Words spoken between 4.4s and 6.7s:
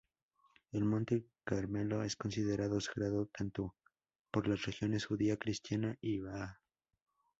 las religiones judía, cristiana y bahá'í.